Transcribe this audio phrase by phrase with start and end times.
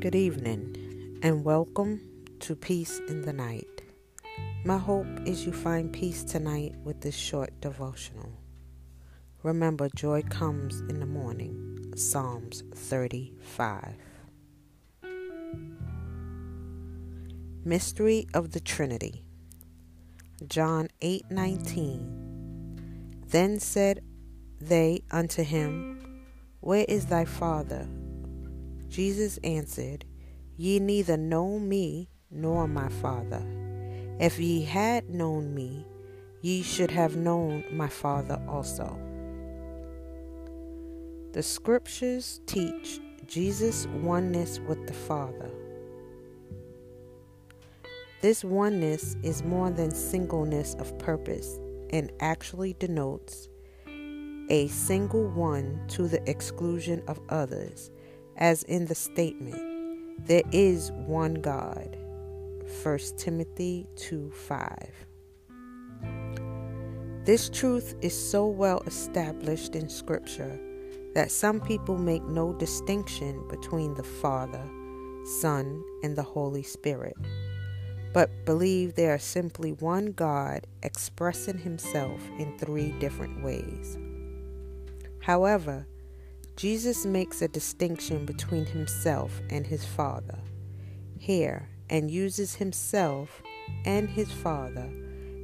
[0.00, 2.00] Good evening, and welcome
[2.38, 3.82] to Peace in the Night.
[4.64, 8.32] My hope is you find peace tonight with this short devotional.
[9.42, 11.92] Remember, joy comes in the morning.
[11.96, 13.94] Psalms 35.
[17.62, 19.22] Mystery of the Trinity.
[20.46, 23.18] John 8:19.
[23.28, 24.02] Then said
[24.58, 26.24] they unto him,
[26.60, 27.86] Where is thy Father?
[28.90, 30.04] Jesus answered,
[30.56, 33.40] Ye neither know me nor my Father.
[34.18, 35.86] If ye had known me,
[36.42, 38.98] ye should have known my Father also.
[41.32, 45.50] The scriptures teach Jesus' oneness with the Father.
[48.20, 51.60] This oneness is more than singleness of purpose
[51.90, 53.48] and actually denotes
[54.50, 57.92] a single one to the exclusion of others
[58.40, 61.96] as in the statement, there is one God.
[62.82, 64.92] 1 Timothy 2 5.
[67.24, 70.58] This truth is so well established in Scripture
[71.14, 74.64] that some people make no distinction between the Father,
[75.40, 77.16] Son, and the Holy Spirit,
[78.14, 83.98] but believe they are simply one God expressing Himself in three different ways.
[85.20, 85.86] However,
[86.60, 90.36] Jesus makes a distinction between himself and his Father
[91.18, 93.40] here and uses himself
[93.86, 94.90] and his Father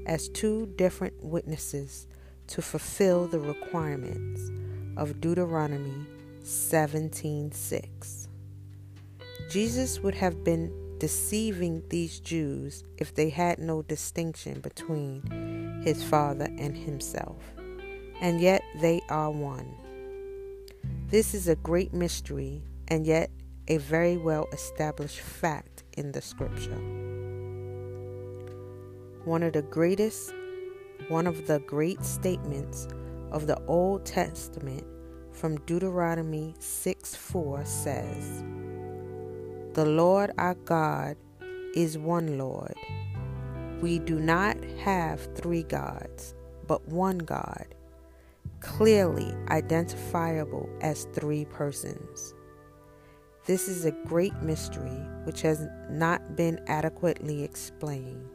[0.04, 2.06] as two different witnesses
[2.48, 4.50] to fulfill the requirements
[4.98, 6.04] of Deuteronomy
[6.42, 8.28] 17:6.
[9.48, 15.22] Jesus would have been deceiving these Jews if they had no distinction between
[15.82, 17.38] his Father and himself.
[18.20, 19.85] And yet they are one.
[21.08, 23.30] This is a great mystery and yet
[23.68, 26.80] a very well established fact in the scripture.
[29.24, 30.34] One of the greatest,
[31.06, 32.88] one of the great statements
[33.30, 34.82] of the Old Testament
[35.30, 38.42] from Deuteronomy 6 4 says,
[39.74, 41.16] The Lord our God
[41.76, 42.74] is one Lord.
[43.80, 46.34] We do not have three gods,
[46.66, 47.75] but one God
[48.60, 52.34] clearly identifiable as three persons.
[53.46, 58.28] This is a great mystery which has not been adequately explained.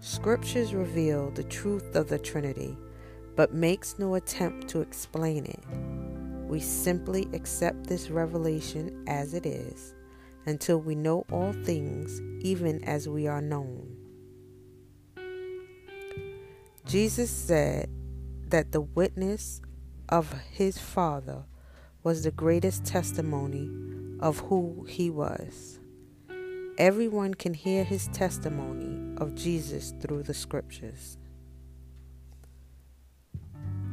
[0.00, 2.76] Scriptures reveal the truth of the Trinity,
[3.36, 5.62] but makes no attempt to explain it.
[6.48, 9.94] We simply accept this revelation as it is
[10.46, 13.96] until we know all things, even as we are known.
[16.86, 17.88] Jesus said,
[18.50, 19.62] that the witness
[20.08, 21.44] of his Father
[22.02, 23.70] was the greatest testimony
[24.20, 25.78] of who he was.
[26.76, 31.16] Everyone can hear his testimony of Jesus through the scriptures.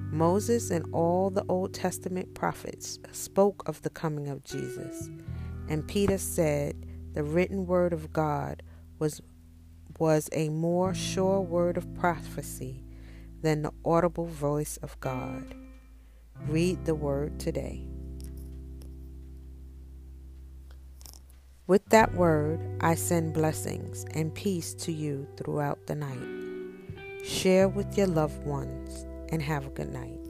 [0.09, 5.09] Moses and all the Old Testament prophets spoke of the coming of Jesus,
[5.68, 8.63] and Peter said the written word of God
[8.97, 9.22] was,
[10.00, 12.86] was a more sure word of prophecy
[13.41, 15.55] than the audible voice of God.
[16.47, 17.85] Read the word today.
[21.67, 27.25] With that word, I send blessings and peace to you throughout the night.
[27.25, 30.26] Share with your loved ones and have a good night.